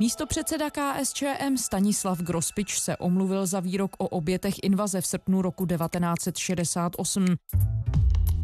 [0.00, 5.66] Místo předseda KSČM Stanislav Grospič se omluvil za výrok o obětech invaze v srpnu roku
[5.66, 7.26] 1968.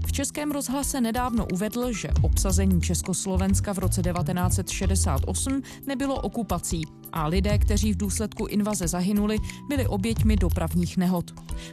[0.06, 6.82] V Českém rozhlase nedávno uvedl, že obsazení Československa v roce 1968 nebylo okupací
[7.12, 9.38] a lidé, kteří v důsledku invaze zahynuli,
[9.68, 11.30] byli oběťmi dopravních nehod.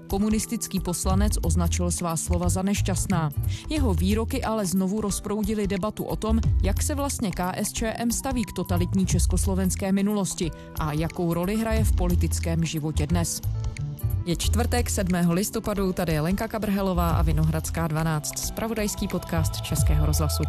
[0.08, 3.32] Komunistický poslanec označil svá slova za nešťastná.
[3.70, 9.06] Jeho výroky ale znovu rozproudili debatu o tom, jak se vlastně KSČM staví k totalitní
[9.06, 13.42] československé minulosti a jakou roli hraje v politickém životě dnes.
[14.26, 15.30] Je čtvrtek 7.
[15.30, 20.44] listopadu, tady je Lenka Kabrhelová a Vinohradská 12, spravodajský podcast Českého rozhlasu.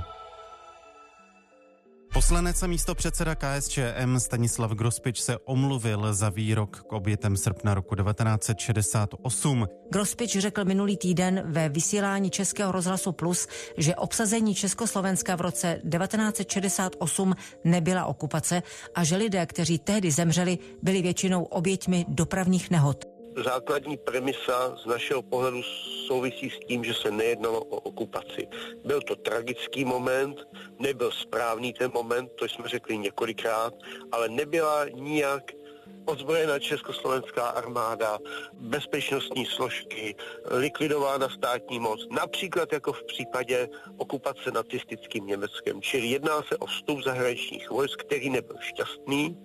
[2.12, 7.94] Poslanec a místo předseda KSČM Stanislav Grospič se omluvil za výrok k obětem srpna roku
[7.94, 9.66] 1968.
[9.90, 17.34] Grospič řekl minulý týden ve vysílání Českého rozhlasu Plus, že obsazení Československa v roce 1968
[17.64, 18.62] nebyla okupace
[18.94, 25.22] a že lidé, kteří tehdy zemřeli, byli většinou oběťmi dopravních nehod základní premisa z našeho
[25.22, 25.62] pohledu
[26.06, 28.48] souvisí s tím, že se nejednalo o okupaci.
[28.84, 30.36] Byl to tragický moment,
[30.78, 33.74] nebyl správný ten moment, to jsme řekli několikrát,
[34.12, 35.52] ale nebyla nijak
[36.04, 38.18] ozbrojená československá armáda,
[38.52, 40.14] bezpečnostní složky,
[40.50, 45.82] likvidována státní moc, například jako v případě okupace nacistickým Německem.
[45.82, 49.36] Čili jedná se o vstup zahraničních vojsk, který nebyl šťastný,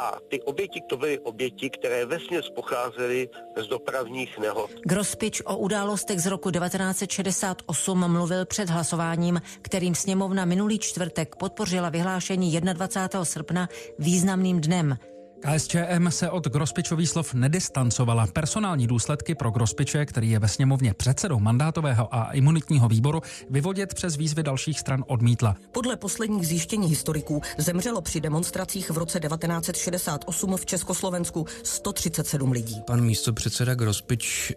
[0.00, 4.70] a ty oběti to byly oběti, které vesměs pocházely z dopravních nehod.
[4.84, 12.60] Grospič o událostech z roku 1968 mluvil před hlasováním, kterým sněmovna minulý čtvrtek podpořila vyhlášení
[12.60, 13.24] 21.
[13.24, 14.96] srpna významným dnem.
[15.40, 18.26] KSČM se od Grospičových slov nedistancovala.
[18.26, 24.16] Personální důsledky pro Grospiče, který je ve sněmovně předsedou mandátového a imunitního výboru, vyvodit přes
[24.16, 25.56] výzvy dalších stran odmítla.
[25.72, 32.82] Podle posledních zjištění historiků zemřelo při demonstracích v roce 1968 v Československu 137 lidí.
[32.86, 34.52] Pan místo předseda Grospič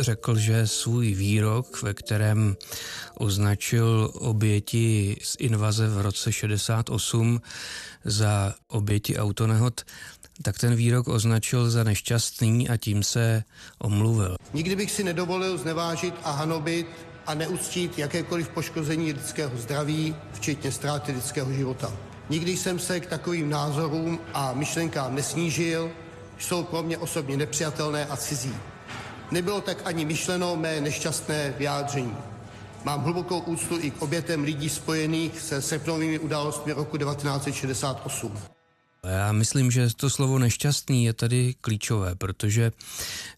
[0.00, 2.56] řekl, že svůj výrok, ve kterém
[3.14, 7.40] označil oběti z invaze v roce 68
[8.04, 9.80] za oběti autonehod,
[10.42, 13.42] tak ten výrok označil za nešťastný a tím se
[13.78, 14.36] omluvil.
[14.54, 16.86] Nikdy bych si nedovolil znevážit a hanobit
[17.26, 21.92] a neustít jakékoliv poškození lidského zdraví, včetně ztráty lidského života.
[22.30, 25.90] Nikdy jsem se k takovým názorům a myšlenkám nesnížil,
[26.38, 28.54] jsou pro mě osobně nepřijatelné a cizí.
[29.30, 32.16] Nebylo tak ani myšleno mé nešťastné vyjádření.
[32.84, 38.55] Mám hlubokou úctu i k obětem lidí spojených se srpnovými událostmi roku 1968.
[39.06, 42.72] Já myslím, že to slovo nešťastný je tady klíčové, protože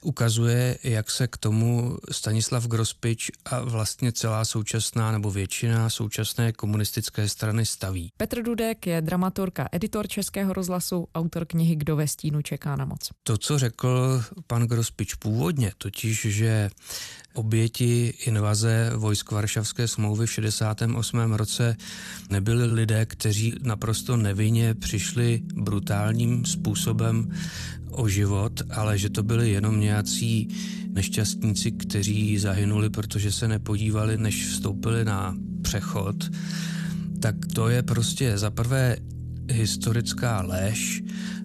[0.02, 7.28] ukazuje, jak se k tomu Stanislav Grospič a vlastně celá současná nebo většina současné komunistické
[7.28, 8.12] strany staví.
[8.16, 13.10] Petr Dudek je dramaturka, editor Českého rozhlasu, autor knihy Kdo ve stínu čeká na moc.
[13.22, 16.70] To, co řekl pan Grospič původně, totiž, že
[17.38, 21.32] oběti invaze vojsk Varšavské smlouvy v 68.
[21.32, 21.76] roce
[22.30, 27.30] nebyli lidé, kteří naprosto nevinně přišli brutálním způsobem
[27.90, 30.48] o život, ale že to byli jenom nějací
[30.90, 36.30] nešťastníci, kteří zahynuli, protože se nepodívali, než vstoupili na přechod,
[37.20, 38.96] tak to je prostě za prvé
[39.50, 41.02] historická lež,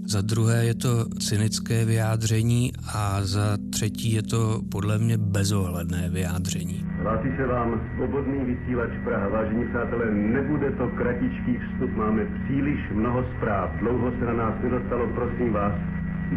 [0.08, 6.86] za druhé je to cynické vyjádření a za třetí je to podle mě bezohledné vyjádření.
[7.04, 9.28] Hlásí se vám svobodný vysílač Praha.
[9.30, 13.70] Vážení přátelé, nebude to kratičký vstup, máme příliš mnoho zpráv.
[13.80, 15.74] Dlouho se na nás nedostalo, prosím vás,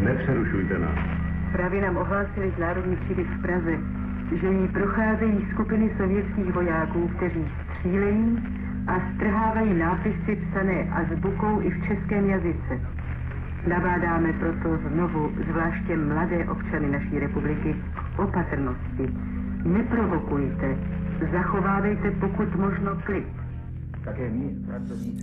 [0.03, 0.99] nepřerušujte nás.
[1.51, 3.77] Právě nám ohlásili z Národní třídy v Praze,
[4.41, 8.37] že jí procházejí skupiny sovětských vojáků, kteří střílejí
[8.87, 12.96] a strhávají nápisy psané azbukou i v českém jazyce.
[13.65, 17.75] Nabádáme proto znovu zvláště mladé občany naší republiky
[18.15, 19.05] k opatrnosti.
[19.65, 20.77] Neprovokujte,
[21.31, 23.27] zachovávejte pokud možno klid.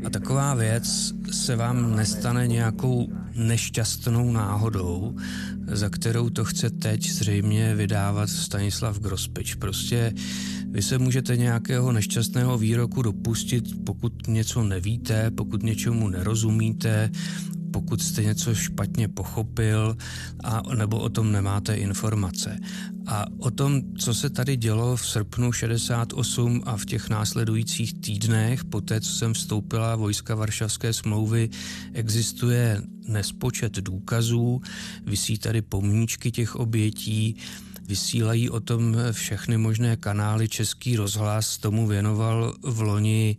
[0.07, 5.17] A taková věc se vám nestane nějakou nešťastnou náhodou,
[5.67, 9.55] za kterou to chce teď zřejmě vydávat Stanislav Grospič.
[9.55, 10.13] Prostě
[10.71, 17.11] vy se můžete nějakého nešťastného výroku dopustit, pokud něco nevíte, pokud něčemu nerozumíte,
[17.75, 19.97] pokud jste něco špatně pochopil
[20.45, 22.59] a nebo o tom nemáte informace.
[23.07, 28.65] A o tom, co se tady dělo v srpnu 68 a v těch následujících týdnech,
[28.65, 31.51] po té, co jsem vstoupila vojska Varšavské smlouvy,
[31.93, 34.63] existuje nespočet důkazů,
[35.07, 37.37] vysí tady pomníčky těch obětí,
[37.89, 40.49] vysílají o tom všechny možné kanály.
[40.49, 43.37] Český rozhlas tomu věnoval v loni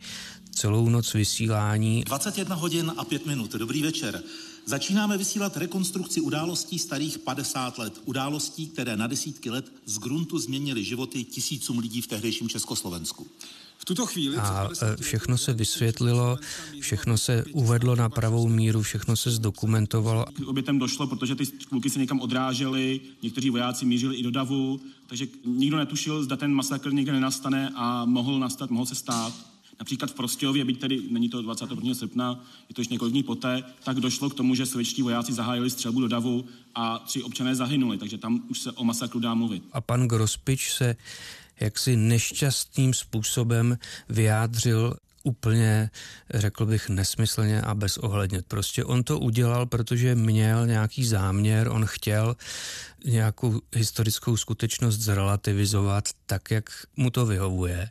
[0.55, 2.03] celou noc vysílání.
[2.03, 3.51] 21 hodin a 5 minut.
[3.51, 4.23] Dobrý večer.
[4.65, 8.01] Začínáme vysílat rekonstrukci událostí starých 50 let.
[8.05, 13.27] Událostí, které na desítky let z gruntu změnily životy tisícům lidí v tehdejším Československu.
[13.77, 14.37] V tuto chvíli...
[14.37, 16.37] A e, všechno se vysvětlilo,
[16.79, 20.25] všechno se uvedlo na pravou míru, všechno se zdokumentovalo.
[20.25, 24.79] K obětem došlo, protože ty kluky se někam odrážely, někteří vojáci mířili i do davu,
[25.07, 29.33] takže nikdo netušil, zda ten masakr někde nenastane a mohl nastat, mohl se stát.
[29.79, 31.95] Například v Prostějově, byť tedy není to 21.
[31.95, 35.69] srpna, je to ještě několik dní poté, tak došlo k tomu, že sovětští vojáci zahájili
[35.69, 36.45] střelbu do davu
[36.75, 39.63] a tři občané zahynuli, takže tam už se o masakru dá mluvit.
[39.71, 40.95] A pan Grospič se
[41.59, 43.77] jaksi nešťastným způsobem
[44.09, 45.89] vyjádřil úplně,
[46.33, 48.41] řekl bych, nesmyslně a bezohledně.
[48.47, 52.35] Prostě on to udělal, protože měl nějaký záměr, on chtěl
[53.05, 57.89] nějakou historickou skutečnost zrelativizovat tak, jak mu to vyhovuje.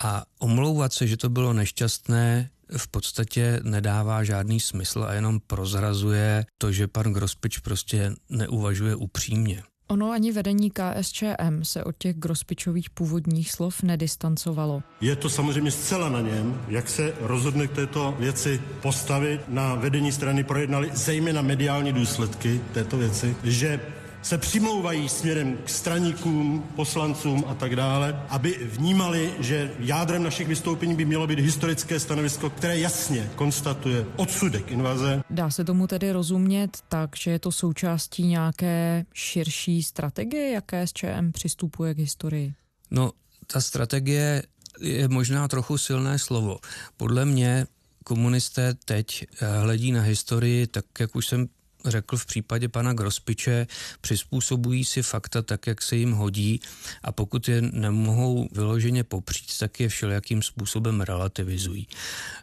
[0.00, 6.46] A omlouvat se, že to bylo nešťastné, v podstatě nedává žádný smysl a jenom prozrazuje
[6.58, 9.62] to, že pan Grospič prostě neuvažuje upřímně.
[9.88, 14.82] Ono ani vedení KSČM se od těch Grospičových původních slov nedistancovalo.
[15.00, 19.40] Je to samozřejmě zcela na něm, jak se rozhodne k této věci postavit.
[19.48, 23.80] Na vedení strany projednali zejména mediální důsledky této věci, že
[24.24, 30.94] se přimlouvají směrem k straníkům, poslancům a tak dále, aby vnímali, že jádrem našich vystoupení
[30.96, 35.22] by mělo být historické stanovisko, které jasně konstatuje odsudek invaze.
[35.30, 41.32] Dá se tomu tedy rozumět tak, že je to součástí nějaké širší strategie, jaké SČM
[41.32, 42.54] přistupuje k historii?
[42.90, 43.10] No,
[43.46, 44.42] ta strategie
[44.80, 46.58] je možná trochu silné slovo.
[46.96, 47.66] Podle mě
[48.04, 49.26] komunisté teď
[49.60, 51.48] hledí na historii, tak jak už jsem
[51.86, 53.66] řekl v případě pana Grospiče,
[54.00, 56.60] přizpůsobují si fakta tak, jak se jim hodí
[57.02, 61.86] a pokud je nemohou vyloženě popřít, tak je všelijakým způsobem relativizují.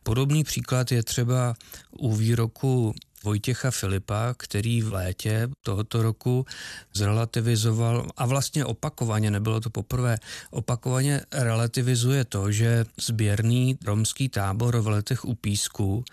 [0.03, 1.55] Podobný příklad je třeba
[1.91, 2.93] u výroku
[3.23, 6.45] Vojtěcha Filipa, který v létě tohoto roku
[6.93, 10.17] zrelativizoval a vlastně opakovaně, nebylo to poprvé,
[10.51, 16.03] opakovaně relativizuje to, že sběrný romský tábor v letech u Písku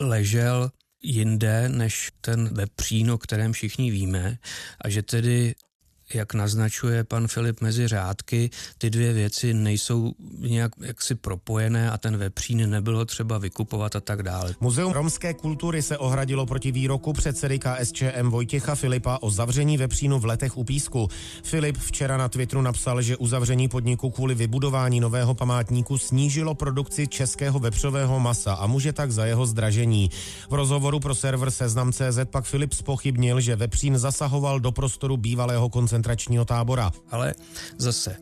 [0.00, 0.70] ležel
[1.02, 4.38] jinde než ten vepřín, o kterém všichni víme,
[4.80, 5.54] a že tedy
[6.14, 12.16] jak naznačuje pan Filip mezi řádky, ty dvě věci nejsou nějak jaksi propojené a ten
[12.16, 14.54] vepřín nebylo třeba vykupovat a tak dále.
[14.60, 20.24] Muzeum romské kultury se ohradilo proti výroku předsedy KSČM Vojtěcha Filipa o zavření vepřínu v
[20.24, 21.08] letech u Písku.
[21.42, 27.58] Filip včera na Twitteru napsal, že uzavření podniku kvůli vybudování nového památníku snížilo produkci českého
[27.58, 30.10] vepřového masa a může tak za jeho zdražení.
[30.50, 35.99] V rozhovoru pro server Seznam.cz pak Filip spochybnil, že vepřín zasahoval do prostoru bývalého koncentračního
[36.00, 36.90] koncentračního tábora.
[37.10, 37.34] Ale
[37.78, 38.16] zase,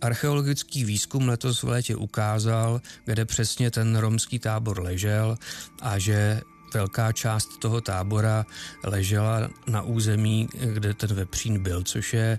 [0.00, 5.36] archeologický výzkum letos v létě ukázal, kde přesně ten romský tábor ležel
[5.80, 6.40] a že
[6.74, 8.44] velká část toho tábora
[8.84, 12.38] ležela na území, kde ten vepřín byl, což je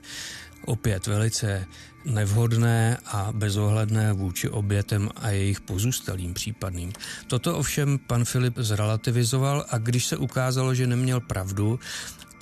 [0.66, 1.66] opět velice
[2.06, 6.94] nevhodné a bezohledné vůči obětem a jejich pozůstalým případným.
[7.28, 11.80] Toto ovšem pan Filip zrelativizoval a když se ukázalo, že neměl pravdu,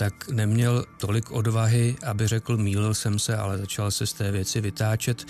[0.02, 4.62] tak neměl tolik odvahy, aby řekl, mýlil jsem se, ale začal se z té věci
[4.62, 5.26] vytáčet.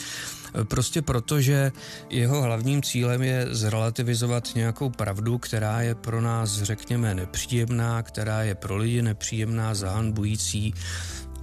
[0.63, 1.71] Prostě proto, že
[2.09, 8.55] jeho hlavním cílem je zrelativizovat nějakou pravdu, která je pro nás, řekněme, nepříjemná, která je
[8.55, 10.73] pro lidi nepříjemná, zahanbující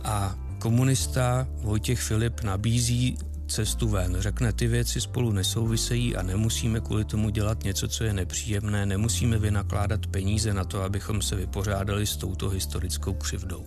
[0.05, 4.17] a komunista Vojtěch Filip nabízí cestu ven.
[4.19, 9.38] Řekne, ty věci spolu nesouvisejí a nemusíme kvůli tomu dělat něco, co je nepříjemné, nemusíme
[9.38, 13.64] vynakládat peníze na to, abychom se vypořádali s touto historickou křivdou.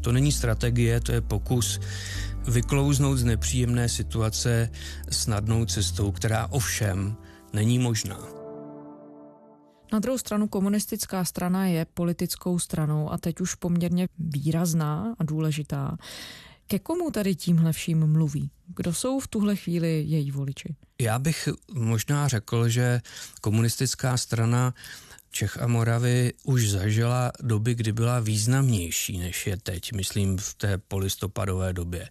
[0.00, 1.80] To není strategie, to je pokus
[2.48, 4.70] vyklouznout z nepříjemné situace
[5.10, 7.16] snadnou cestou, která ovšem
[7.52, 8.18] není možná.
[9.92, 15.96] Na druhou stranu komunistická strana je politickou stranou a teď už poměrně výrazná a důležitá.
[16.70, 18.50] Ke komu tady tímhle vším mluví?
[18.76, 20.76] Kdo jsou v tuhle chvíli její voliči?
[21.00, 23.00] Já bych možná řekl, že
[23.40, 24.74] komunistická strana
[25.30, 30.78] Čech a Moravy už zažila doby, kdy byla významnější než je teď, myslím v té
[30.78, 32.08] polistopadové době.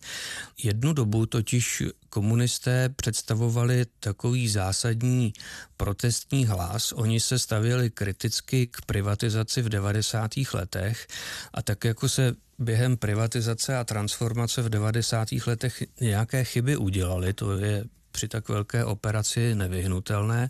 [0.64, 5.34] Jednu dobu totiž komunisté představovali takový zásadní
[5.78, 6.92] protestní hlas.
[6.92, 10.32] Oni se stavěli kriticky k privatizaci v 90.
[10.54, 11.08] letech
[11.54, 15.28] a tak jako se během privatizace a transformace v 90.
[15.48, 20.50] letech nějaké chyby udělali, to je při tak velké operaci nevyhnutelné.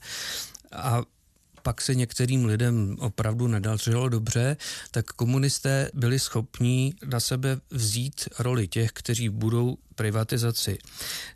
[0.71, 1.01] A
[1.63, 4.57] pak se některým lidem opravdu nedařilo dobře,
[4.91, 10.77] tak komunisté byli schopní na sebe vzít roli těch, kteří budou privatizaci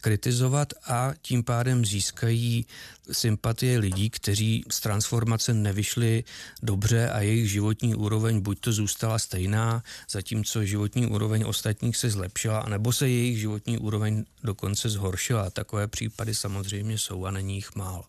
[0.01, 2.65] kritizovat a tím pádem získají
[3.11, 6.23] sympatie lidí, kteří z transformace nevyšli
[6.63, 12.59] dobře a jejich životní úroveň buď to zůstala stejná, zatímco životní úroveň ostatních se zlepšila,
[12.59, 15.49] anebo se jejich životní úroveň dokonce zhoršila.
[15.49, 18.05] Takové případy samozřejmě jsou a není jich málo.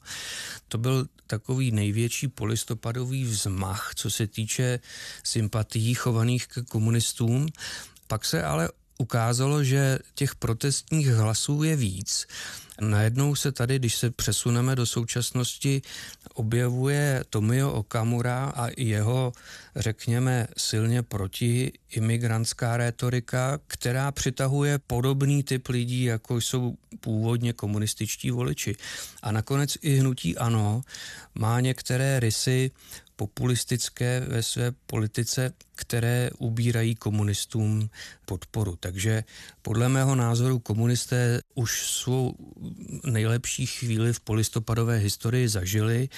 [0.69, 4.81] To byl takový největší polistopadový vzmach, co se týče
[5.25, 7.49] sympatií chovaných k komunistům.
[8.07, 12.27] Pak se ale ukázalo, že těch protestních hlasů je víc.
[12.81, 15.83] Najednou se tady, když se přesuneme do současnosti,
[16.35, 19.33] objevuje Tomio Okamura a jeho,
[19.77, 28.77] řekněme, silně proti imigrantská rétorika, která přitahuje podobný typ lidí, jako jsou původně komunističtí voliči.
[29.23, 30.83] A nakonec i hnutí ANO
[31.35, 32.71] má některé rysy
[33.16, 37.90] populistické ve své politice, které ubírají komunistům
[38.25, 38.76] podporu.
[38.80, 39.25] Takže
[39.62, 42.35] podle mého názoru komunisté už svou
[43.04, 46.09] nejlepší chvíli v polistopadové historii zažili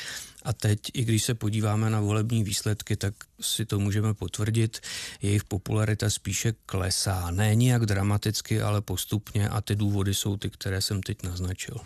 [0.42, 4.80] a teď, i když se podíváme na volební výsledky, tak si to můžeme potvrdit,
[5.22, 7.30] jejich popularita spíše klesá.
[7.30, 11.76] Ne nijak dramaticky, ale postupně a ty důvody jsou ty, které jsem teď naznačil.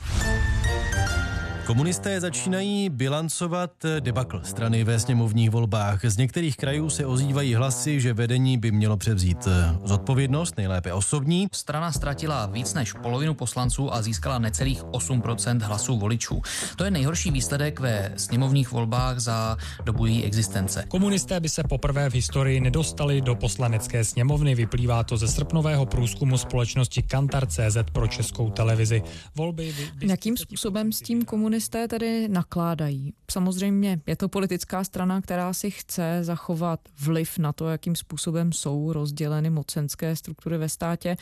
[1.70, 6.04] Komunisté začínají bilancovat debakl strany ve sněmovních volbách.
[6.04, 9.48] Z některých krajů se ozývají hlasy, že vedení by mělo převzít
[9.84, 11.48] zodpovědnost, nejlépe osobní.
[11.52, 16.42] Strana ztratila víc než polovinu poslanců a získala necelých 8% hlasů voličů.
[16.76, 20.84] To je nejhorší výsledek ve sněmovních volbách za dobu její existence.
[20.88, 24.54] Komunisté by se poprvé v historii nedostali do poslanecké sněmovny.
[24.54, 29.02] Vyplývá to ze srpnového průzkumu společnosti Kantar CZ pro českou televizi.
[29.36, 30.06] Volby by...
[30.06, 33.12] Jakým způsobem s tím komunisté komunisté tedy nakládají.
[33.30, 38.92] Samozřejmě je to politická strana, která si chce zachovat vliv na to, jakým způsobem jsou
[38.92, 41.16] rozděleny mocenské struktury ve státě.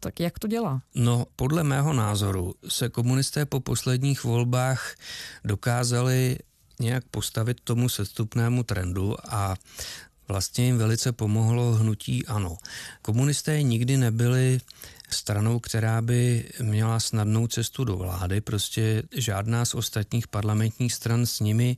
[0.00, 0.82] Tak jak to dělá?
[0.94, 4.94] No, podle mého názoru se komunisté po posledních volbách
[5.44, 6.38] dokázali
[6.80, 9.54] nějak postavit tomu sestupnému trendu a
[10.28, 12.56] vlastně jim velice pomohlo hnutí ANO.
[13.02, 14.60] Komunisté nikdy nebyli
[15.14, 18.40] stranou, která by měla snadnou cestu do vlády.
[18.40, 21.76] Prostě žádná z ostatních parlamentních stran s nimi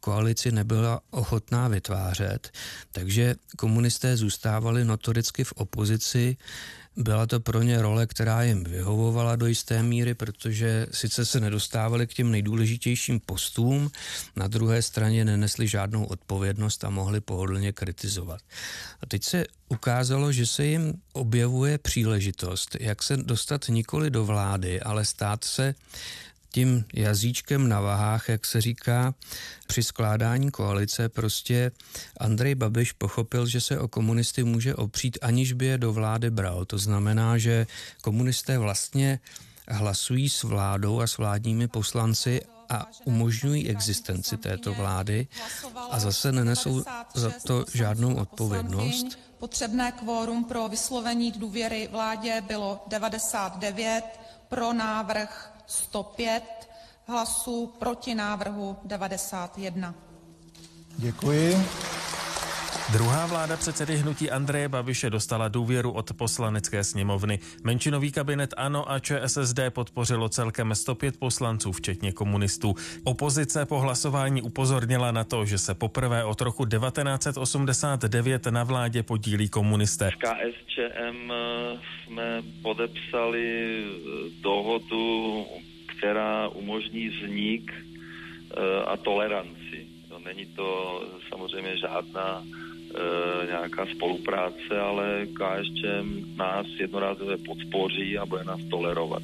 [0.00, 2.50] koalici nebyla ochotná vytvářet,
[2.92, 6.36] takže komunisté zůstávali notoricky v opozici
[6.96, 12.06] byla to pro ně role, která jim vyhovovala do jisté míry, protože sice se nedostávali
[12.06, 13.90] k těm nejdůležitějším postům,
[14.36, 18.40] na druhé straně nenesli žádnou odpovědnost a mohli pohodlně kritizovat.
[19.00, 24.80] A teď se ukázalo, že se jim objevuje příležitost, jak se dostat nikoli do vlády,
[24.80, 25.74] ale stát se
[26.52, 29.14] tím jazyčkem na vahách, jak se říká,
[29.66, 31.72] při skládání koalice prostě
[32.20, 36.64] Andrej Babiš pochopil, že se o komunisty může opřít, aniž by je do vlády bral.
[36.64, 37.66] To znamená, že
[38.02, 39.20] komunisté vlastně
[39.68, 45.26] hlasují s vládou a s vládními poslanci a umožňují existenci této vlády
[45.90, 49.18] a zase nenesou za to žádnou odpovědnost.
[49.38, 54.04] Potřebné kvórum pro vyslovení důvěry vládě bylo 99,
[54.48, 56.68] pro návrh 105
[57.06, 59.94] hlasů, proti návrhu 91.
[60.96, 61.56] Děkuji.
[62.92, 67.38] Druhá vláda předsedy hnutí Andreje Babiše dostala důvěru od poslanecké sněmovny.
[67.64, 72.74] Menšinový kabinet ANO a ČSSD podpořilo celkem 105 poslanců, včetně komunistů.
[73.04, 79.48] Opozice po hlasování upozornila na to, že se poprvé od roku 1989 na vládě podílí
[79.48, 80.10] komunisté.
[80.18, 81.32] KSČM
[82.04, 83.84] jsme podepsali
[84.40, 85.46] dohodu,
[85.98, 87.72] která umožní vznik
[88.86, 89.86] a toleranci.
[90.24, 92.42] Není to samozřejmě žádná
[92.94, 99.22] e, nějaká spolupráce, ale KSČM nás jednorázově podpoří a bude nás tolerovat.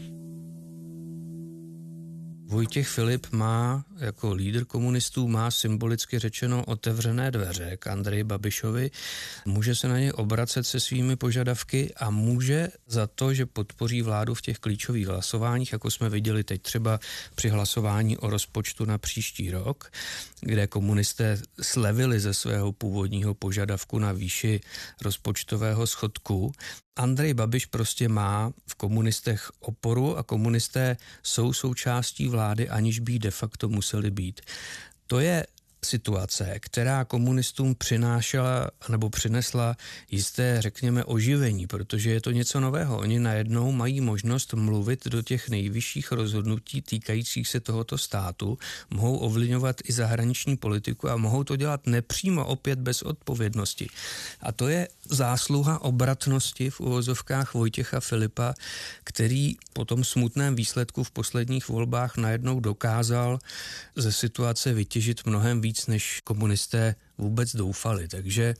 [2.49, 8.91] Vojtěch Filip má jako lídr komunistů má symbolicky řečeno otevřené dveře k Andreji Babišovi,
[9.47, 14.35] může se na něj obracet se svými požadavky a může za to, že podpoří vládu
[14.35, 17.01] v těch klíčových hlasováních, jako jsme viděli teď třeba
[17.35, 19.91] při hlasování o rozpočtu na příští rok,
[20.41, 24.61] kde komunisté slevili ze svého původního požadavku na výši
[25.03, 26.53] rozpočtového schodku,
[26.97, 33.31] Andrej Babiš prostě má v komunistech oporu a komunisté jsou součástí vlády, aniž by de
[33.31, 34.41] facto museli být.
[35.07, 35.47] To je
[35.87, 39.77] situace, která komunistům přinášela nebo přinesla
[40.11, 42.99] jisté, řekněme, oživení, protože je to něco nového.
[42.99, 48.59] Oni najednou mají možnost mluvit do těch nejvyšších rozhodnutí týkajících se tohoto státu,
[48.91, 53.89] mohou ovlivňovat i zahraniční politiku a mohou to dělat nepřímo opět bez odpovědnosti.
[54.41, 58.55] A to je zásluha obratnosti v uvozovkách Vojtěcha Filipa,
[59.05, 63.39] který po tom smutném výsledku v posledních volbách najednou dokázal
[63.97, 68.09] ze situace vytěžit mnohem víc, než komunisté vůbec doufali.
[68.09, 68.55] Takže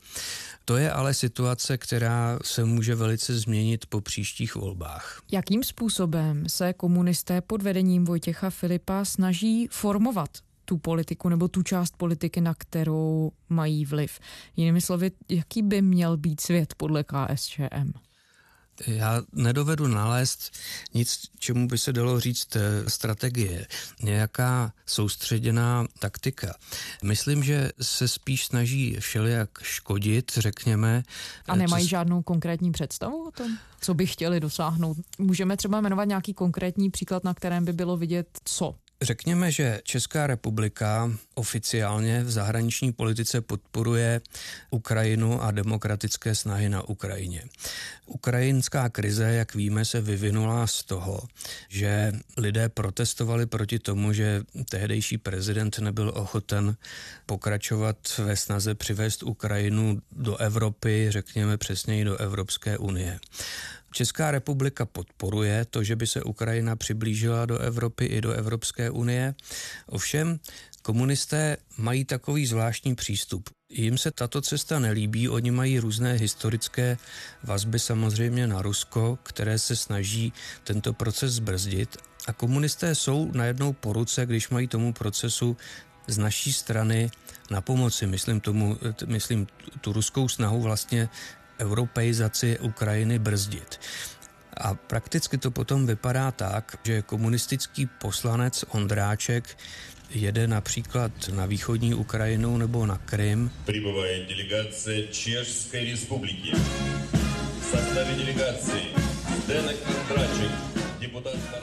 [0.65, 5.21] to je ale situace, která se může velice změnit po příštích volbách.
[5.31, 10.29] Jakým způsobem se komunisté pod vedením Vojtěcha Filipa snaží formovat
[10.65, 14.19] tu politiku nebo tu část politiky, na kterou mají vliv.
[14.55, 18.06] Jinými slovy, jaký by měl být svět podle KSČM?
[18.87, 20.51] Já nedovedu nalézt
[20.93, 23.67] nic, čemu by se dalo říct eh, strategie,
[24.03, 26.55] nějaká soustředěná taktika.
[27.03, 31.03] Myslím, že se spíš snaží všelijak škodit, řekněme.
[31.47, 31.89] A nemají co...
[31.89, 34.97] žádnou konkrétní představu o tom, co by chtěli dosáhnout?
[35.17, 40.27] Můžeme třeba jmenovat nějaký konkrétní příklad, na kterém by bylo vidět, co Řekněme, že Česká
[40.27, 44.21] republika oficiálně v zahraniční politice podporuje
[44.71, 47.43] Ukrajinu a demokratické snahy na Ukrajině.
[48.05, 51.21] Ukrajinská krize, jak víme, se vyvinula z toho,
[51.69, 56.75] že lidé protestovali proti tomu, že tehdejší prezident nebyl ochoten
[57.25, 63.19] pokračovat ve snaze přivést Ukrajinu do Evropy, řekněme přesněji do Evropské unie.
[63.91, 69.35] Česká republika podporuje to, že by se Ukrajina přiblížila do Evropy i do Evropské unie.
[69.85, 70.39] Ovšem,
[70.81, 73.49] komunisté mají takový zvláštní přístup.
[73.69, 76.97] Jim se tato cesta nelíbí, oni mají různé historické
[77.43, 83.93] vazby samozřejmě na Rusko, které se snaží tento proces zbrzdit a komunisté jsou najednou po
[83.93, 85.57] ruce, když mají tomu procesu
[86.07, 87.11] z naší strany
[87.51, 88.07] na pomoci.
[88.07, 89.47] Myslím, tomu, myslím
[89.81, 91.09] tu ruskou snahu vlastně
[91.58, 93.80] europeizaci Ukrajiny brzdit.
[94.56, 99.56] A prakticky to potom vypadá tak, že komunistický poslanec Ondráček
[100.14, 103.50] jede například na východní Ukrajinu nebo na Krym.
[103.64, 106.52] Прибывает делегация Чешской республики.
[107.60, 108.92] В составе делегации
[109.48, 110.52] Денек Ондрачек,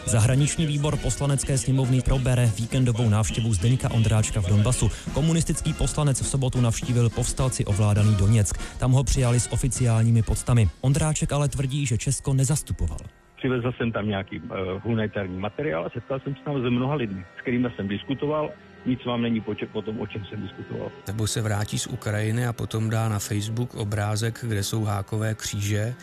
[0.07, 4.89] Zahraniční výbor poslanecké sněmovny probere víkendovou návštěvu Zdeňka Ondráčka v Donbasu.
[5.15, 8.79] Komunistický poslanec v sobotu navštívil povstalci ovládaný Doněck.
[8.79, 10.69] Tam ho přijali s oficiálními podstami.
[10.81, 12.99] Ondráček ale tvrdí, že Česko nezastupoval.
[13.37, 14.49] Přivezl jsem tam nějaký uh,
[14.83, 18.51] humanitární materiál a setkal jsem se tam se mnoha lidmi, s kterými jsem diskutoval
[18.87, 19.41] nic vám není
[19.73, 20.91] po tom, o čem jsem diskutoval.
[21.07, 25.95] Nebo se vrátí z Ukrajiny a potom dá na Facebook obrázek, kde jsou hákové kříže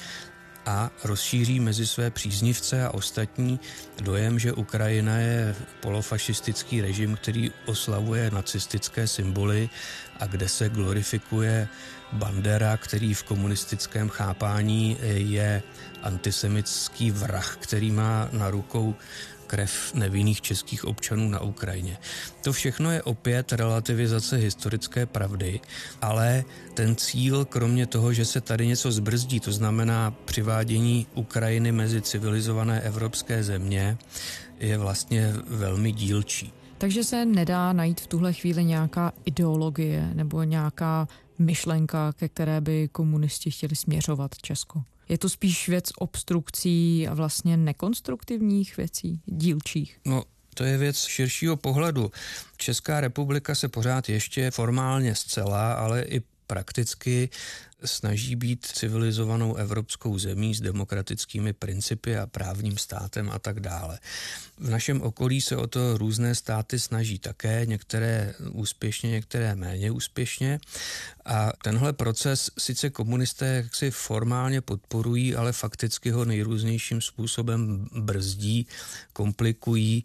[0.65, 3.59] a rozšíří mezi své příznivce a ostatní
[4.01, 9.69] dojem, že Ukrajina je polofašistický režim, který oslavuje nacistické symboly
[10.19, 11.67] a kde se glorifikuje
[12.13, 15.63] Bandera, který v komunistickém chápání je
[16.03, 18.95] antisemický vrah, který má na rukou
[19.51, 21.97] krev nevinných českých občanů na Ukrajině.
[22.43, 25.59] To všechno je opět relativizace historické pravdy,
[26.01, 32.01] ale ten cíl, kromě toho, že se tady něco zbrzdí, to znamená přivádění Ukrajiny mezi
[32.01, 33.97] civilizované evropské země,
[34.59, 36.53] je vlastně velmi dílčí.
[36.77, 41.07] Takže se nedá najít v tuhle chvíli nějaká ideologie nebo nějaká
[41.39, 44.83] myšlenka, ke které by komunisti chtěli směřovat Česko?
[45.11, 49.99] Je to spíš věc obstrukcí a vlastně nekonstruktivních věcí, dílčích?
[50.05, 52.11] No, to je věc širšího pohledu.
[52.57, 57.29] Česká republika se pořád ještě formálně zcela, ale i prakticky
[57.85, 63.99] snaží být civilizovanou evropskou zemí s demokratickými principy a právním státem a tak dále.
[64.57, 70.59] V našem okolí se o to různé státy snaží také, některé úspěšně, některé méně úspěšně.
[71.25, 78.67] A tenhle proces sice komunisté jaksi formálně podporují, ale fakticky ho nejrůznějším způsobem brzdí,
[79.13, 80.03] komplikují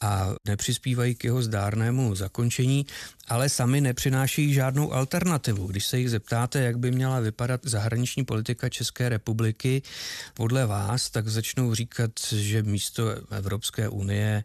[0.00, 2.86] a nepřispívají k jeho zdárnému zakončení,
[3.28, 5.66] ale sami nepřinášejí žádnou alternativu.
[5.66, 9.82] Když se jich zeptáte, jak by měla vypadat zahraniční politika České republiky
[10.34, 14.44] podle vás, tak začnou říkat, že místo Evropské unie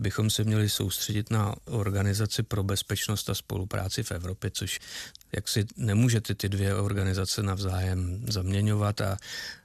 [0.00, 4.80] bychom se měli soustředit na organizaci pro bezpečnost a spolupráci v Evropě, což
[5.32, 9.16] jak si nemůžete ty dvě organizace navzájem zaměňovat a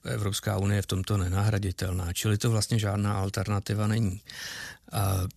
[0.06, 4.22] Evropská unie je v tomto nenahraditelná, čili to vlastně žádná alternativa není.
[4.92, 5.28] A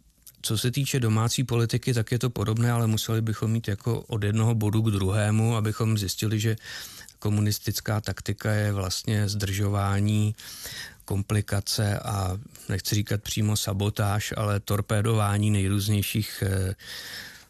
[0.43, 4.23] co se týče domácí politiky, tak je to podobné, ale museli bychom mít jako od
[4.23, 6.57] jednoho bodu k druhému, abychom zjistili, že
[7.19, 10.35] komunistická taktika je vlastně zdržování,
[11.05, 12.39] komplikace a
[12.69, 16.75] nechci říkat přímo sabotáž, ale torpédování nejrůznějších eh,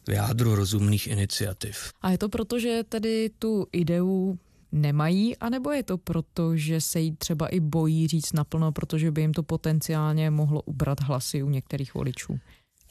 [0.07, 1.93] v jádru rozumných iniciativ.
[2.03, 4.39] A je to proto, že tedy tu ideu
[4.75, 9.21] nemají, anebo je to proto, že se jí třeba i bojí říct naplno, protože by
[9.21, 12.39] jim to potenciálně mohlo ubrat hlasy u některých voličů?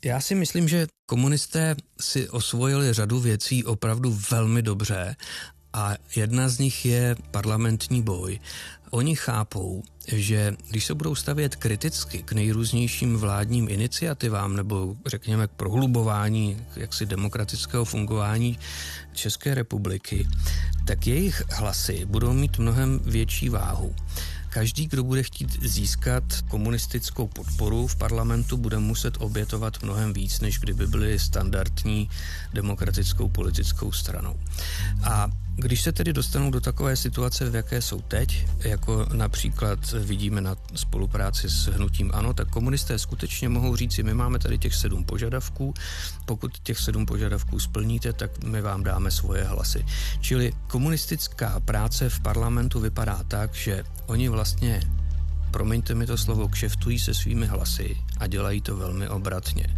[0.06, 5.15] Já si myslím, že komunisté si osvojili řadu věcí opravdu velmi dobře
[5.73, 8.39] a jedna z nich je parlamentní boj.
[8.91, 15.51] Oni chápou, že když se budou stavět kriticky k nejrůznějším vládním iniciativám nebo řekněme k
[15.51, 18.59] prohlubování jaksi demokratického fungování
[19.13, 20.27] České republiky,
[20.86, 23.95] tak jejich hlasy budou mít mnohem větší váhu.
[24.49, 30.59] Každý, kdo bude chtít získat komunistickou podporu v parlamentu, bude muset obětovat mnohem víc, než
[30.59, 32.09] kdyby byli standardní
[32.53, 34.39] demokratickou politickou stranou.
[35.03, 40.42] A když se tedy dostanou do takové situace, v jaké jsou teď, jako například vidíme
[40.42, 45.04] na spolupráci s hnutím ANO, tak komunisté skutečně mohou říci, my máme tady těch sedm
[45.04, 45.74] požadavků,
[46.26, 49.86] pokud těch sedm požadavků splníte, tak my vám dáme svoje hlasy.
[50.22, 54.82] Čili komunistická práce v parlamentu vypadá tak, že oni vlastně
[55.52, 59.78] promiňte mi to slovo, kšeftují se svými hlasy a dělají to velmi obratně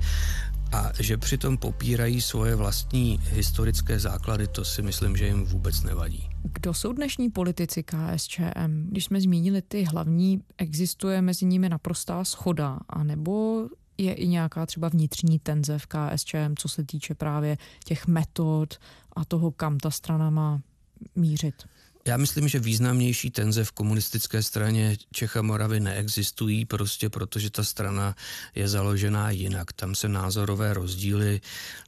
[0.76, 6.30] a že přitom popírají svoje vlastní historické základy, to si myslím, že jim vůbec nevadí.
[6.44, 8.88] Kdo jsou dnešní politici KSČM?
[8.90, 13.66] Když jsme zmínili ty hlavní, existuje mezi nimi naprostá schoda, anebo
[13.98, 18.80] je i nějaká třeba vnitřní tenze v KSČM, co se týče právě těch metod
[19.16, 20.62] a toho, kam ta strana má
[21.16, 21.56] mířit?
[22.08, 27.64] Já myslím, že významnější tenze v komunistické straně Čech a Moravy neexistují, prostě protože ta
[27.64, 28.16] strana
[28.56, 29.74] je založená jinak.
[29.74, 31.42] Tam se názorové rozdíly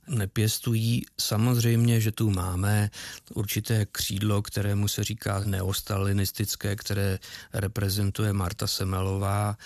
[0.07, 1.05] nepěstují.
[1.19, 2.89] Samozřejmě, že tu máme
[3.33, 7.19] určité křídlo, kterému se říká neostalinistické, které
[7.53, 9.57] reprezentuje Marta Semelová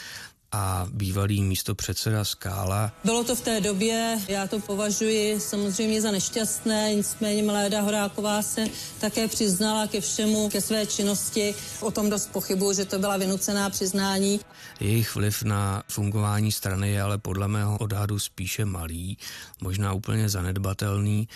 [0.51, 2.91] a bývalý místo předseda Skála.
[3.03, 8.65] Bylo to v té době, já to považuji samozřejmě za nešťastné, nicméně Mléda Horáková se
[8.99, 11.55] také přiznala ke všemu, ke své činnosti.
[11.81, 14.39] O tom dost pochybuji, že to byla vynucená přiznání.
[14.79, 19.17] Jejich vliv na fungování strany je ale podle mého odhadu spíše malý,
[19.61, 21.27] možná úplně zanedbatelný.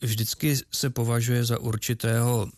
[0.00, 2.48] Vždycky se považuje za určitého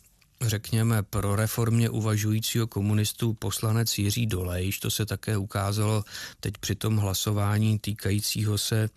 [0.41, 4.79] řekněme, pro reformě uvažujícího komunistů poslanec Jiří Dolejš.
[4.79, 6.03] To se také ukázalo
[6.39, 8.89] teď při tom hlasování týkajícího se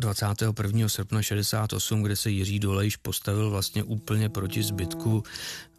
[0.00, 0.88] 21.
[0.88, 5.22] srpna 68, kde se Jiří Dolejš postavil vlastně úplně proti zbytku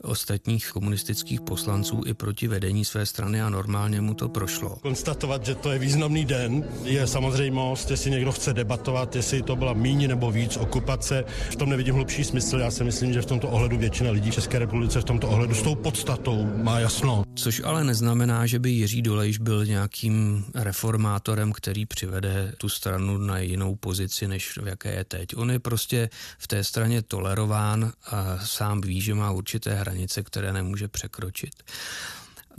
[0.03, 4.75] ostatních komunistických poslanců i proti vedení své strany a normálně mu to prošlo.
[4.81, 9.73] Konstatovat, že to je významný den, je samozřejmost, jestli někdo chce debatovat, jestli to byla
[9.73, 11.25] míň nebo víc okupace.
[11.51, 12.57] V tom nevidím hlubší smysl.
[12.57, 15.55] Já si myslím, že v tomto ohledu většina lidí v České republice v tomto ohledu
[15.55, 17.23] s tou podstatou má jasno.
[17.35, 23.39] Což ale neznamená, že by Jiří Dolejš byl nějakým reformátorem, který přivede tu stranu na
[23.39, 25.35] jinou pozici, než v jaké je teď.
[25.35, 30.53] On je prostě v té straně tolerován a sám ví, že má určité hranice, které
[30.53, 31.63] nemůže překročit.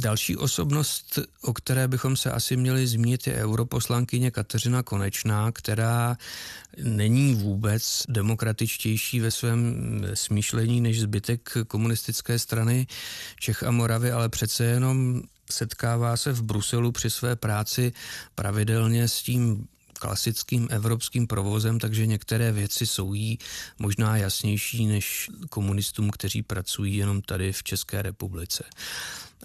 [0.01, 6.17] Další osobnost, o které bychom se asi měli zmínit, je europoslankyně Kateřina Konečná, která
[6.83, 9.63] není vůbec demokratičtější ve svém
[10.15, 12.87] smýšlení než zbytek komunistické strany
[13.41, 17.93] Čech a Moravy, ale přece jenom setkává se v Bruselu při své práci
[18.35, 19.67] pravidelně s tím
[20.01, 23.39] klasickým evropským provozem, takže některé věci jsou jí
[23.79, 28.65] možná jasnější než komunistům, kteří pracují jenom tady v České republice.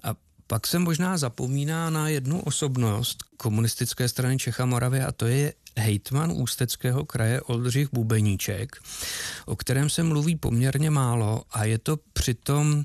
[0.02, 0.14] A
[0.46, 6.32] pak se možná zapomíná na jednu osobnost komunistické strany Čecha Moravy a to je hejtman
[6.32, 8.76] Ústeckého kraje Oldřich Bubeníček,
[9.46, 12.84] o kterém se mluví poměrně málo a je to přitom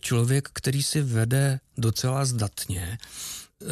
[0.00, 2.98] člověk, který si vede docela zdatně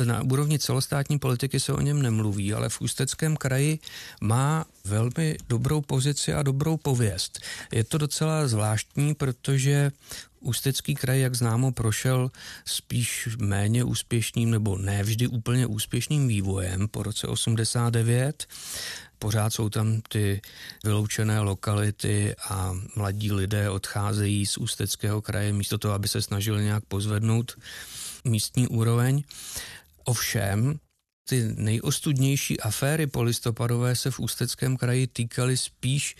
[0.04, 3.78] na úrovni celostátní politiky se o něm nemluví, ale v Ústeckém kraji
[4.20, 7.40] má velmi dobrou pozici a dobrou pověst.
[7.72, 9.92] Je to docela zvláštní, protože
[10.40, 12.30] Ústecký kraj, jak známo, prošel
[12.64, 18.46] spíš méně úspěšným nebo ne vždy úplně úspěšným vývojem po roce 89.
[19.18, 20.40] Pořád jsou tam ty
[20.84, 26.84] vyloučené lokality a mladí lidé odcházejí z Ústeckého kraje místo toho, aby se snažili nějak
[26.84, 27.56] pozvednout
[28.26, 29.22] místní úroveň.
[30.04, 30.78] Ovšem,
[31.28, 36.16] ty nejostudnější aféry polistopadové se v Ústeckém kraji týkaly spíš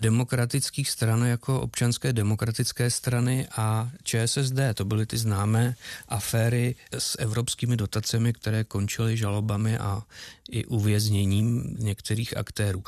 [0.00, 4.58] demokratických stran jako občanské demokratické strany a ČSSD.
[4.74, 5.74] To byly ty známé
[6.08, 10.02] aféry s evropskými dotacemi, které končily žalobami a
[10.50, 12.84] i uvězněním některých aktérů.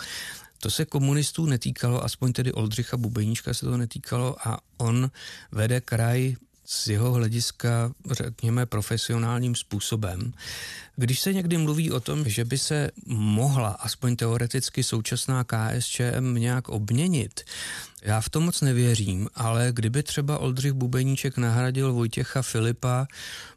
[0.60, 5.10] To se komunistů netýkalo, aspoň tedy Oldřicha Bubeníčka se to netýkalo a on
[5.52, 6.36] vede kraj
[6.72, 10.32] z jeho hlediska, řekněme, profesionálním způsobem.
[10.96, 16.68] Když se někdy mluví o tom, že by se mohla aspoň teoreticky současná KSČM nějak
[16.68, 17.40] obměnit,
[18.04, 23.06] já v to moc nevěřím, ale kdyby třeba Oldřich Bubeníček nahradil Vojtěcha Filipa,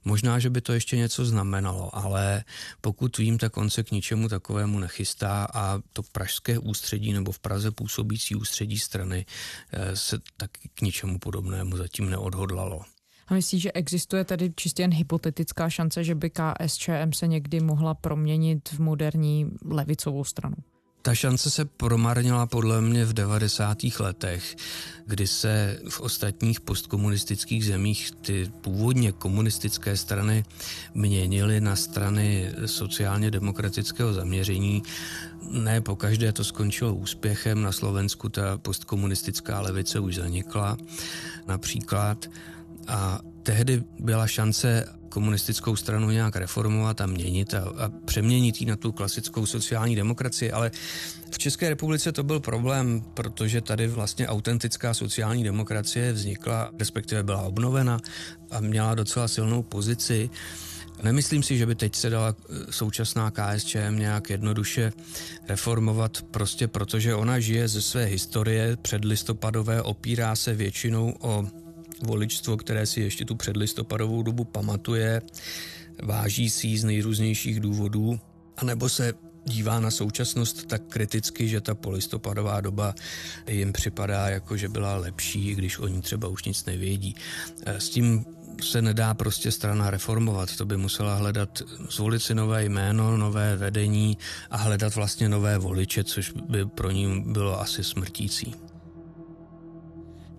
[0.06, 2.44] možná, že by to ještě něco znamenalo, ale
[2.82, 7.40] pokud vím, tak on se k ničemu takovému nechystá a to pražské ústředí nebo v
[7.40, 9.26] Praze působící ústředí strany
[9.72, 12.82] eh, se taky k ničemu podobnému zatím neodhodlalo.
[13.28, 17.94] A myslíš, že existuje tedy čistě jen hypotetická šance, že by KSČM se někdy mohla
[17.94, 20.56] proměnit v moderní levicovou stranu?
[21.06, 23.78] Ta šance se promarnila podle mě v 90.
[24.00, 24.56] letech,
[25.06, 30.44] kdy se v ostatních postkomunistických zemích ty původně komunistické strany
[30.94, 34.84] měnily na strany sociálně demokratického zaměření.
[35.52, 40.78] Ne po každé to skončilo úspěchem, na Slovensku ta postkomunistická levice už zanikla
[41.48, 42.30] například
[42.88, 48.76] a tehdy byla šance komunistickou stranu nějak reformovat a měnit a, a přeměnit ji na
[48.76, 50.72] tu klasickou sociální demokracii, ale
[51.32, 57.42] v České republice to byl problém, protože tady vlastně autentická sociální demokracie vznikla, respektive byla
[57.42, 58.00] obnovena
[58.52, 60.30] a měla docela silnou pozici.
[61.04, 64.92] Nemyslím si, že by teď se dala eh, současná KSČM nějak jednoduše
[65.48, 71.48] reformovat, prostě protože ona žije ze své historie předlistopadové, opírá se většinou o
[72.04, 75.22] voličstvo, které si ještě tu předlistopadovou dobu pamatuje,
[76.04, 78.20] váží si ji z nejrůznějších důvodů,
[78.58, 79.14] anebo se
[79.46, 82.96] dívá na současnost tak kriticky, že ta polistopadová doba
[83.48, 87.16] jim připadá jako, že byla lepší, když oni třeba už nic nevědí.
[87.66, 88.26] E, s tím
[88.64, 90.56] se nedá prostě strana reformovat.
[90.56, 94.18] To by musela hledat, zvolit si nové jméno, nové vedení
[94.50, 98.65] a hledat vlastně nové voliče, což by pro ní bylo asi smrtící.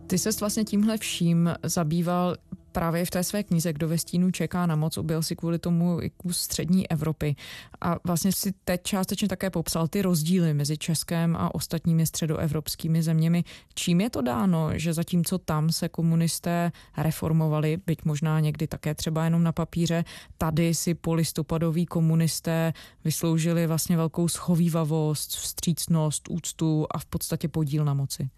[0.06, 2.36] Ty se vlastně tímhle vším zabýval
[2.72, 6.02] právě v té své knize Kdo ve stínu čeká na moc, objel si kvůli tomu
[6.02, 7.36] i kus střední Evropy.
[7.80, 13.44] A vlastně si teď částečně také popsal ty rozdíly mezi Českém a ostatními středoevropskými zeměmi.
[13.74, 19.24] Čím je to dáno, že zatímco tam se komunisté reformovali, byť možná někdy také třeba
[19.24, 20.04] jenom na papíře,
[20.38, 22.72] tady si polistopadoví komunisté
[23.04, 28.28] vysloužili vlastně velkou schovývavost, vstřícnost, úctu a v podstatě podíl na moci?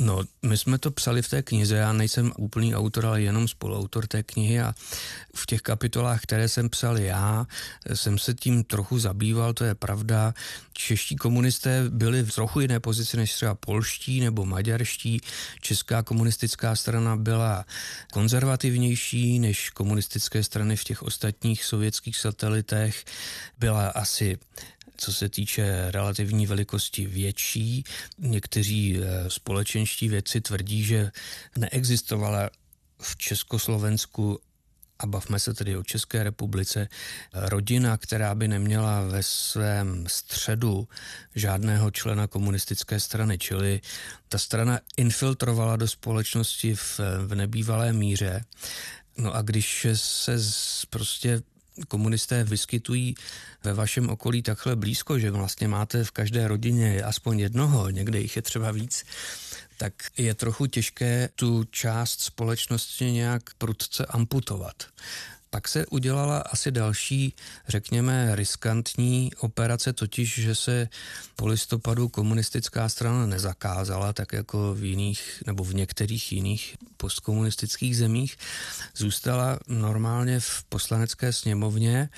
[0.00, 4.06] No, my jsme to psali v té knize, já nejsem úplný autor, ale jenom spoluautor
[4.06, 4.74] té knihy a
[5.34, 7.46] v těch kapitolách, které jsem psal já,
[7.94, 10.34] jsem se tím trochu zabýval, to je pravda.
[10.72, 15.20] Čeští komunisté byli v trochu jiné pozici než třeba polští nebo maďarští.
[15.60, 17.64] Česká komunistická strana byla
[18.12, 23.04] konzervativnější než komunistické strany v těch ostatních sovětských satelitech.
[23.58, 24.38] Byla asi
[25.02, 27.84] co se týče relativní velikosti větší.
[28.18, 31.10] Někteří eh, společenští vědci tvrdí, že
[31.56, 32.50] neexistovala
[33.02, 34.38] v Československu
[34.98, 36.88] a bavme se tedy o České republice,
[37.34, 40.88] rodina, která by neměla ve svém středu
[41.34, 43.80] žádného člena komunistické strany, čili
[44.28, 48.44] ta strana infiltrovala do společnosti v, v nebývalé míře.
[49.18, 51.42] No a když se z, prostě
[51.88, 53.14] komunisté vyskytují
[53.64, 58.36] ve vašem okolí takhle blízko, že vlastně máte v každé rodině aspoň jednoho, někde jich
[58.36, 59.04] je třeba víc,
[59.76, 64.86] tak je trochu těžké tu část společnosti nějak prudce amputovat.
[65.54, 67.34] Pak se udělala asi další,
[67.68, 70.88] řekněme, riskantní operace, totiž, že se
[71.36, 78.36] po listopadu komunistická strana nezakázala, tak jako v jiných nebo v některých jiných postkomunistických zemích.
[78.96, 82.08] Zůstala normálně v poslanecké sněmovně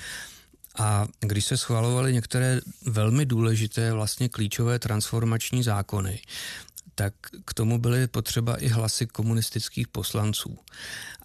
[0.77, 6.21] a když se schvalovaly některé velmi důležité, vlastně klíčové transformační zákony,
[6.95, 7.13] tak
[7.45, 10.57] k tomu byly potřeba i hlasy komunistických poslanců.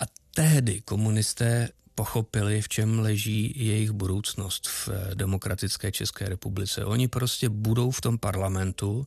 [0.01, 1.69] A tehdy komunisté
[2.01, 6.85] pochopili, v čem leží jejich budoucnost v demokratické České republice.
[6.85, 9.05] Oni prostě budou v tom parlamentu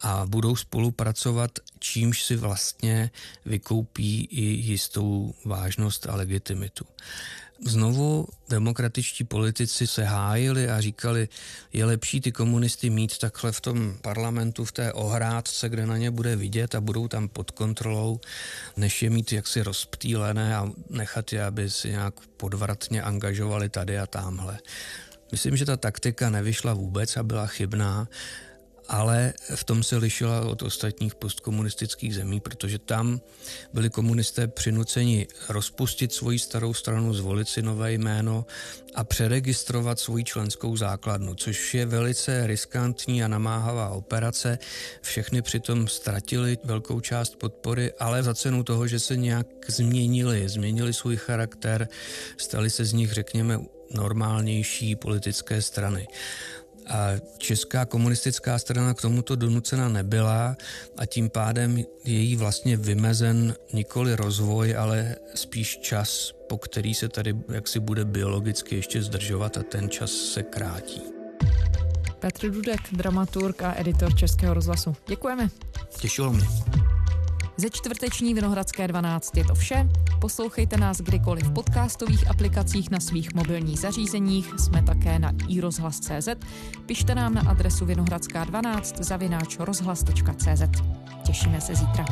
[0.00, 3.10] a budou spolupracovat, čímž si vlastně
[3.44, 6.84] vykoupí i jistou vážnost a legitimitu.
[7.66, 11.28] Znovu demokratičtí politici se hájili a říkali,
[11.72, 16.10] je lepší ty komunisty mít takhle v tom parlamentu, v té ohrádce, kde na ně
[16.10, 18.20] bude vidět a budou tam pod kontrolou,
[18.76, 24.06] než je mít jaksi rozptýlené a nechat je, aby si nějak podvratně angažovali tady a
[24.06, 24.58] tamhle.
[25.32, 28.08] Myslím, že ta taktika nevyšla vůbec a byla chybná
[28.88, 33.20] ale v tom se lišila od ostatních postkomunistických zemí, protože tam
[33.72, 38.46] byli komunisté přinuceni rozpustit svoji starou stranu, zvolit si nové jméno
[38.94, 44.58] a přeregistrovat svoji členskou základnu, což je velice riskantní a namáhavá operace.
[45.02, 50.92] Všechny přitom ztratili velkou část podpory, ale za cenu toho, že se nějak změnili, změnili
[50.92, 51.88] svůj charakter,
[52.36, 53.58] stali se z nich, řekněme,
[53.90, 56.06] normálnější politické strany.
[56.88, 60.56] A česká komunistická strana k tomuto donucena nebyla
[60.96, 67.08] a tím pádem je jí vlastně vymezen nikoli rozvoj, ale spíš čas, po který se
[67.08, 71.02] tady jaksi bude biologicky ještě zdržovat a ten čas se krátí.
[72.18, 74.96] Petr Dudek, dramaturg a editor Českého rozhlasu.
[75.08, 75.48] Děkujeme.
[76.00, 76.46] Těšilo mě.
[77.56, 79.88] Ze čtvrteční Vinohradské 12 je to vše.
[80.20, 84.52] Poslouchejte nás kdykoliv v podcastových aplikacích na svých mobilních zařízeních.
[84.58, 86.28] Jsme také na iRozhlas.cz.
[86.86, 90.82] Pište nám na adresu vinohradská12 zavináč rozhlas.cz.
[91.26, 92.04] Těšíme se zítra.